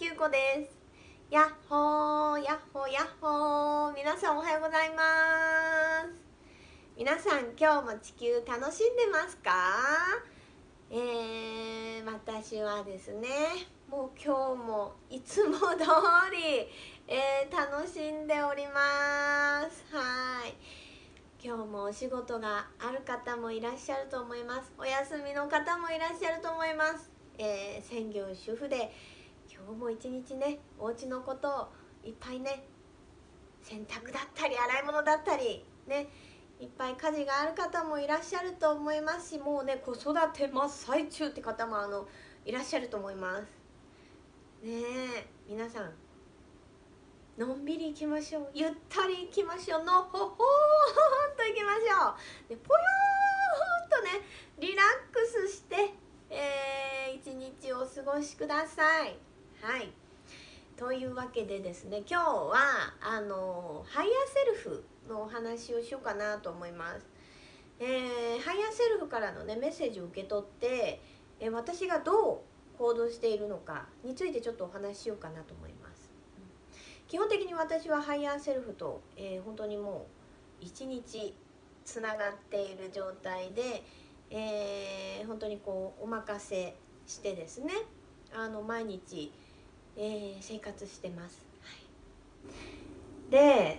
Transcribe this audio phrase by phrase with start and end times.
[0.00, 0.78] きゅうこです。
[1.30, 3.94] やっほーやっほーやっほー。
[3.94, 5.02] 皆さんおはようございま
[6.08, 6.08] す。
[6.96, 9.52] 皆さん今日も地球楽しんでますか？
[10.90, 13.28] えー、私はですね
[13.90, 15.60] もう今日もいつも通
[16.32, 16.66] り、
[17.06, 19.84] えー、楽しんでおります。
[19.94, 20.54] はい。
[21.44, 24.72] 今日もお仕事がある方もいらっしゃると思います。
[24.78, 27.10] お休みの方もいらっしゃると思います。
[27.36, 28.94] えー、専業主婦で
[29.66, 31.68] 今日も一日ねお家のことを
[32.04, 32.64] いっぱいね
[33.62, 36.08] 洗濯だったり洗い物だったりね
[36.58, 42.06] いっぱい家事がある方もいらっしゃると思いますしもうね子育て真っ最中って方もあの
[42.44, 43.42] いらっしゃると思います。
[44.62, 44.72] ね
[45.16, 45.92] え皆さん
[47.38, 48.50] のんびり行きましょう。
[48.54, 49.84] ゆったり行きましょう。
[49.84, 52.14] のほほーんと行きましょ
[52.46, 52.48] う。
[52.48, 54.26] でぽよーんとね
[54.58, 55.94] リラックスして
[56.32, 59.29] えー、一日お過ごしください。
[59.62, 59.92] はい
[60.78, 62.56] というわけでですね今日は
[63.02, 67.06] あの higher self のお話をしようかなと思います。
[67.78, 71.02] えー、 higher self からのねメッセージを受け取って、
[71.40, 72.42] えー、私がど
[72.76, 76.10] う行動しているのかについてちょっとお話ししようかなと思います。
[77.06, 80.06] 基本的に私は higher self と、えー、本当にも
[80.62, 81.34] う一日
[81.84, 83.84] つながっている状態で、
[84.30, 86.74] えー、本当にこうお任せ
[87.06, 87.74] してですね
[88.32, 89.32] あの毎日、
[90.02, 91.44] えー、生活してます。
[91.62, 91.68] は
[93.28, 93.78] い、で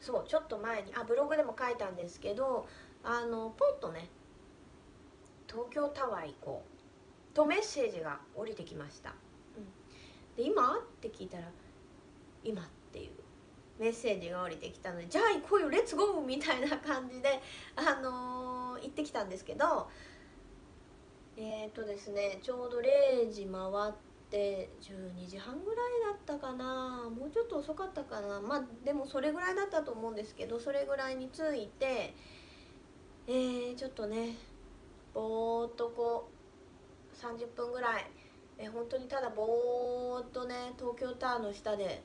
[0.00, 2.68] そうちょっと前にあブログでも書いたんですけど
[3.02, 4.08] あのポンとね
[5.48, 7.34] 東京タワー行こう。
[7.34, 9.10] とメッセージが降りてきました。
[9.56, 10.78] うん、で今？
[10.78, 11.44] って聞いたら
[12.44, 13.10] 今っていう。
[13.78, 17.40] メッセージが降りてきたのでじゃあ行こうよレッツゴーみたいな感じで、
[17.76, 19.88] あのー、行ってきたんですけど
[21.40, 23.92] えっ、ー、とですねちょうど0時回っ
[24.28, 25.76] て12時半ぐらい
[26.26, 27.08] だったかな。
[27.08, 28.40] もうちょっと遅かったかな。
[28.40, 32.14] まあでもそれぐらいだったと思うんですけどそれぐらいに着いて
[33.28, 34.34] えー、ちょっとね
[35.12, 36.30] ぼーっとこ
[37.12, 38.06] う30分ぐらい、
[38.56, 42.02] えー、本当にただぼーっとね東京タワーの下で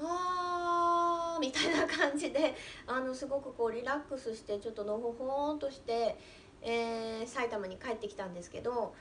[0.00, 2.54] あーみたいな感じで
[2.86, 6.16] あのすごくこうリラックスしてちょっとのほほんとして、
[6.62, 8.94] えー、埼玉に帰ってきたんですけど、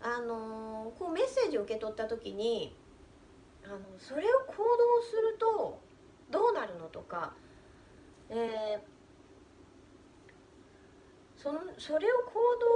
[0.00, 2.74] あのー、こうメッセージを受け取った時に
[3.64, 5.80] あのそれを行動すると
[6.30, 7.34] どうなるのとか、
[8.30, 8.78] えー、
[11.40, 12.32] そのそれを行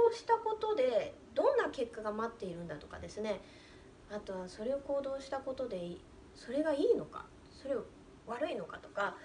[0.09, 3.41] 動したことでどんな結果が待っているんだとかですね。
[4.09, 5.97] あとはそれを行動したことで
[6.33, 7.83] それがいいのかそれを
[8.25, 9.17] 悪いのかとか、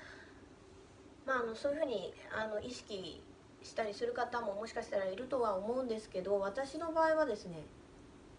[1.24, 3.22] まあ、あのそういうふうにあの意識
[3.62, 7.64] したりする方ももしかしたらいるとは思うんですけど私の場合はですね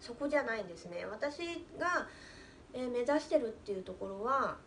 [0.00, 1.06] そこじゃないんですね。
[1.10, 1.38] 私
[1.78, 2.06] が、
[2.74, 4.58] えー、目指してるっていうところは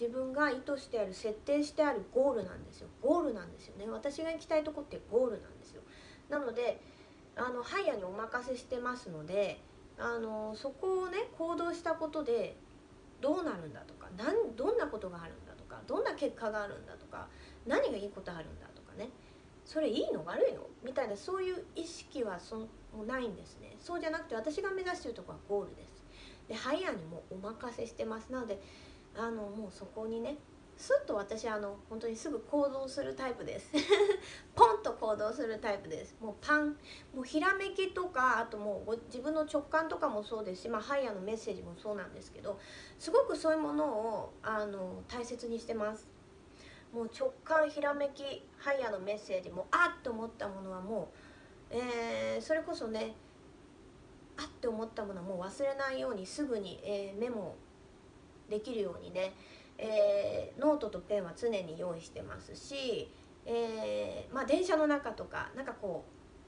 [0.00, 2.88] 自分が意図してある設定してあるゴールなんですよ。
[3.00, 3.86] ゴールなんですよね。
[3.88, 5.82] 私が行きたいとこってゴールなんですよ。
[6.28, 6.80] なので
[7.36, 9.60] あのハイヤーにお任せしてますので
[9.98, 12.56] あのそこをね行動したことで
[13.20, 17.28] どうなるんだとかなんどんなことがあるんだとかどんな結果があるんだとか
[17.66, 18.66] 何がいいことあるんだ
[19.64, 20.66] それいいの悪いの？
[20.82, 22.56] みたいなそういう意識はそ
[22.96, 23.76] もないんですね。
[23.78, 26.02] そうじゃなくて私が目指してるとこはゴールです。
[26.48, 28.30] でハイヤーにもお任せしてます。
[28.32, 28.60] なので
[29.16, 30.36] あのもうそこにね
[30.76, 33.70] すっと私あの本当にすぐ行動するタイプです。
[34.54, 36.16] ポンと行動するタイプです。
[36.20, 36.76] もうパン
[37.14, 42.58] もうひらめきとかあともう自分の直感とかもそうですし、まあ、ハイヤーのメッセージもそうなんですけど
[42.98, 46.08] すごくそういうものをあの大切にしてます。
[46.92, 51.10] もう直感ひらめきハイヤーのメッセージもあっと思ったものはも
[51.70, 53.14] う、えー、それこそね
[54.36, 57.56] あって思ったものはもう忘れないようにすぐに、えー、メモ
[58.50, 59.32] できるようにね
[59.78, 63.10] えー、ノートとペンは常に用意してますし、
[63.44, 66.04] え、まあ、電車の中とかなんかこ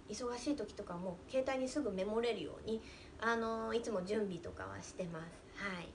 [0.08, 2.80] う忙しい時とかも携帯にすぐメモれるように、
[3.20, 5.24] あの、いつも準備とかはしてます。
[5.56, 5.88] はい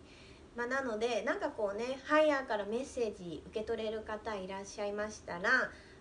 [0.60, 5.50] まあ、なのでなんかこうねハイヤーからメッセージ受け取れる方いらっしゃいましたら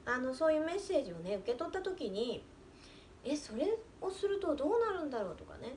[0.04, 2.42] あのそういうメッセージをね受け取った時に
[3.24, 5.76] えそれをするとどうなるんだろうとかね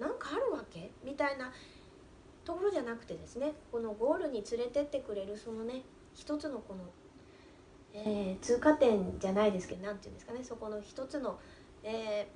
[0.00, 0.90] なんかあるわけ？
[1.04, 1.52] みたいな
[2.44, 5.82] ところじゃなくてですねこのゴールに連れてってくれるそのね
[6.12, 6.80] 一つのこの、
[7.94, 11.38] えー、通過点じゃないですけど何て言うんですかねそこの一つの、
[11.84, 12.26] え、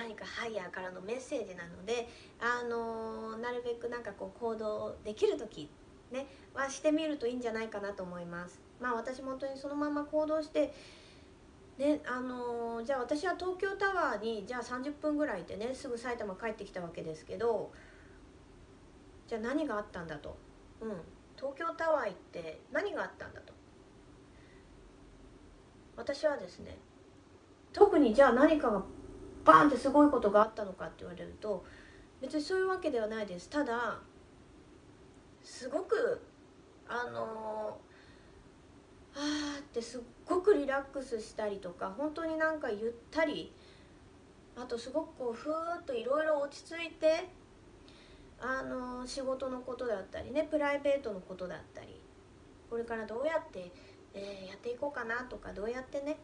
[0.00, 2.08] 何かハイヤーからのメッセージなので、
[2.40, 5.68] あのー、なるべくなんかこう行動できる時
[6.10, 8.58] ねはしてみるといいんじゃないかなと思います。
[8.80, 10.72] まあ私本当にそのまま行動して
[11.76, 17.70] ねあのーじゃあ私は東京タワーにじゃあ30分ぐらいいてねすぐ埼玉帰ってきたわけですけど
[19.28, 20.34] じゃあ何があったんだと、
[20.80, 20.92] うん、
[21.36, 23.52] 東京タワー行って何があったんだと。
[25.94, 26.78] 私はですね
[27.74, 28.82] 特にじゃあ何かが
[29.44, 31.64] バーンってすごいことがあったのかって言われると
[32.20, 33.48] 別にそういうわけではないです。
[33.48, 33.98] ただ
[35.42, 36.20] すごく
[36.88, 37.78] あの
[39.14, 43.52] あーってすっごくリラックスしたりとか本当になんかゆったり
[44.56, 47.28] あとすごくこうふーっといろいろ落ち着いて
[48.40, 52.00] あの仕事のことだったりねプライベートのことだったり
[52.68, 53.70] これからどうやって、
[54.14, 56.18] えーやっていこうかなとかどうやってね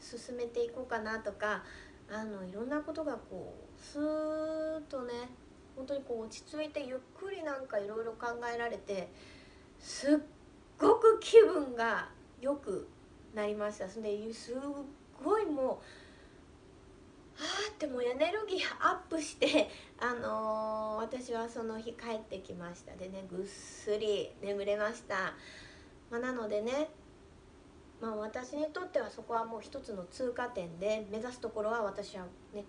[0.00, 1.62] 進めていこうかなとか
[2.12, 5.12] あのいろんなことがこうスーッとね
[5.74, 9.08] 本当にこう落ち着いてゆっくりなんかいろいろ考えられて
[9.78, 10.18] すっ
[10.78, 12.08] ごく気分が
[12.40, 12.86] 良く
[13.34, 13.88] なりました。
[13.88, 14.56] それですっ
[15.24, 22.94] ごいもうはーってもうエネルギーアップして、 あのー私はその日帰ってきました。
[22.94, 25.34] でねぐっすり眠れました、
[26.10, 26.90] まあ、なのでね
[28.02, 32.64] まあ私にとってはそこはもう一つの通過点で目指すところは私はね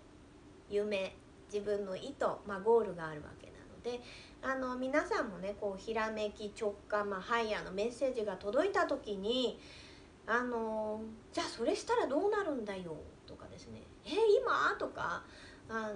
[0.70, 1.16] 夢
[1.52, 4.00] 自分の意図、まあ、ゴールがあるわけなので
[4.42, 9.58] あの皆さんもねこうひらめき直感、まあ、ハイヤーのメッセージが届いた時に
[10.26, 11.02] あの
[11.32, 12.96] じゃあそれしたらどうなるんだよ
[13.26, 14.10] とかですねえ
[14.40, 14.78] 今？
[14.78, 15.24] とか
[15.68, 15.94] あの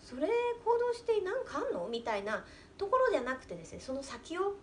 [0.00, 1.88] それ行動して何かあんの？
[1.88, 2.44] みたいな
[2.76, 4.56] ところじゃなくてですねその先を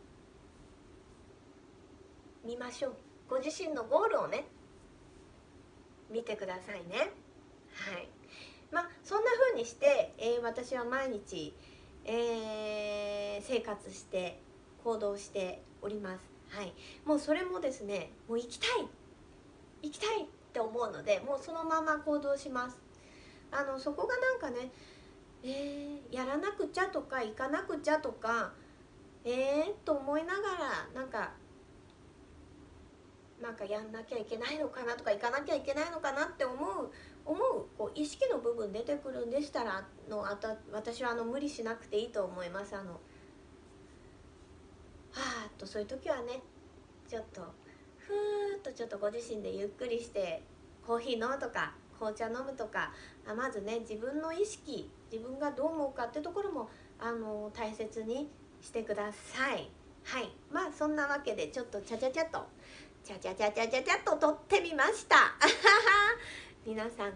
[2.45, 2.93] 見ましょう。
[3.29, 4.45] ご自身のゴールをね
[6.09, 7.11] 見てくださいね。
[7.73, 8.07] はい。
[8.71, 11.53] まあそんな風にして、えー私は毎日、
[12.05, 14.39] えー生活して
[14.83, 16.31] 行動しております。
[16.49, 16.73] はい。
[17.05, 18.87] もうそれもですねもう行きたい
[19.81, 22.77] 行きたいって思うのでもうそのまま行動します。
[23.51, 24.71] あのそこがなんかね
[25.43, 28.53] えーやらなくちゃとか行かなくちゃとか
[29.25, 30.41] えー、と思いなが
[30.93, 31.31] らなんか
[33.43, 36.89] なんかやんなきゃいけないのかなとか行かなきゃいけないのかなって思う
[37.25, 42.73] 思うこう意識の部分出てくるんでしたらのあた私はあの無理しなくていいと思います。
[42.75, 46.41] あのはーっとそういう時はね
[47.07, 47.41] ちょっと
[47.97, 50.41] ふーっとちょっとご自身でゆっくりして
[50.87, 52.91] コーヒー飲むとか紅茶飲むとか
[53.27, 58.29] あまずね自分の意識自分がどう思うかってところもあの大切に
[58.61, 59.69] してください。
[60.05, 60.29] はい。
[60.51, 62.45] まあそんなわけでちょっとちゃちゃちゃと
[63.03, 65.15] ちゃちゃちゃちゃちゃちゃっと撮ってみました。
[66.65, 67.13] 皆さん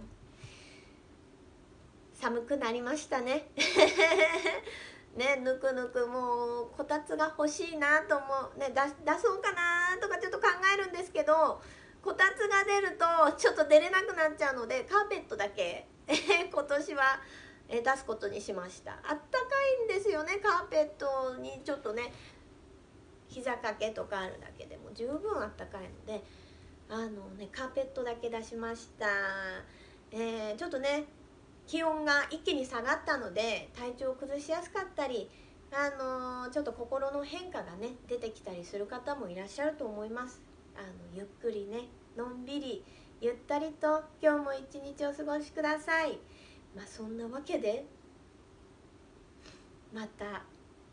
[2.13, 3.49] 寒くなりましたね。
[5.15, 8.25] ねぬくぬくもうこたつが欲しいなと思
[8.55, 8.59] う。
[8.59, 11.61] ね出そうかなとかちょっと考えるんですけど
[12.01, 15.87] こたつが出るとちょっと出れなくなっちゃうのでカーペットだけ
[16.51, 17.21] 今年は
[17.69, 18.91] え出すことにしました。
[18.91, 18.99] あっ
[19.31, 19.45] たか
[19.81, 21.61] いんですよねカーペットに。
[21.63, 22.13] ちょっとね
[23.27, 26.23] 膝掛けとかあるだけでも十分あったかいので
[26.89, 29.05] あのねカーペットだけ出しました、
[30.11, 31.05] えーちょっとね
[31.67, 35.29] 気温が一気に下がったので体調を崩しやすかったり
[35.69, 40.41] あのちょっと心の変化がね出てきたりする方もいらっしゃると思います。
[40.77, 42.85] あのゆっくりねのんびり
[43.19, 46.17] ゆったりと今日も一日お過ごしください。
[46.73, 47.85] まあそんなわけで
[49.93, 50.43] また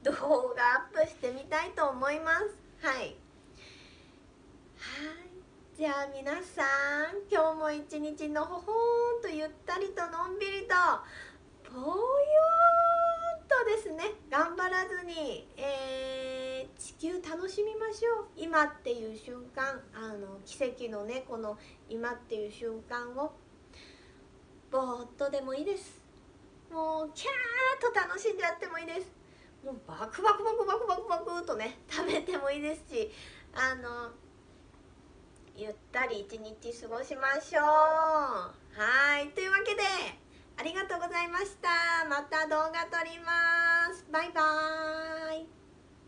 [0.05, 2.87] 動画アップしてみたいと思います。
[2.87, 2.97] はい。
[2.97, 3.17] はい。
[5.77, 6.63] じゃあ皆さ
[7.11, 10.75] ん今日も一日のほほーんとゆったりとのんびりと
[11.65, 16.45] ぽよーっとですね頑張らずに、えー
[16.79, 18.27] 地球楽しみましょう。
[18.37, 21.57] 今っていう瞬間あの奇跡のねこの
[21.89, 23.33] 今っていう瞬間を
[24.71, 26.01] ぼーっとでもいいです。
[26.71, 29.24] もうキャーッと楽しんでやってもいいです。
[29.65, 33.11] もうバクバクバクバクバクバクとね食べてもいいですし
[33.55, 34.11] あの
[35.57, 39.81] ゆったり一日過ごしましょうはいというわけで
[40.59, 45.24] ありがとうございましたまた動画撮りますバイバーイ